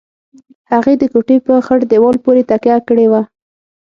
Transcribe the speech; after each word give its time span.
هغې 0.71 0.93
د 0.97 1.03
کوټې 1.13 1.37
په 1.45 1.53
خړ 1.65 1.79
دېوال 1.91 2.17
پورې 2.25 2.41
تکيه 2.49 2.77
کړې 2.87 3.05
وه. 3.11 3.21